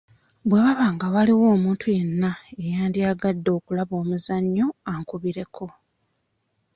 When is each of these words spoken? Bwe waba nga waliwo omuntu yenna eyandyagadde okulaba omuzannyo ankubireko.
Bwe 0.47 0.57
waba 0.65 0.87
nga 0.93 1.07
waliwo 1.15 1.45
omuntu 1.55 1.85
yenna 1.97 2.31
eyandyagadde 2.63 3.49
okulaba 3.57 3.93
omuzannyo 4.01 4.67
ankubireko. 4.93 5.65